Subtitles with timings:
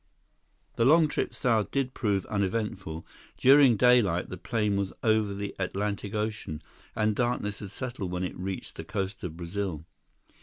[0.77, 3.05] The long trip south did prove uneventful.
[3.37, 6.63] During daylight, the plane was over the Atlantic Ocean,
[6.95, 9.85] and darkness had settled when it reached the coast of Brazil.